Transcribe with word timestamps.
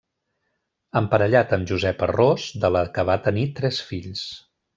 Emparellat 1.01 1.53
amb 1.57 1.69
Josepa 1.73 2.07
Ros 2.13 2.47
de 2.65 2.73
la 2.77 2.83
que 2.97 3.07
va 3.11 3.19
tenir 3.29 3.45
tres 3.61 3.85
fills. 3.93 4.27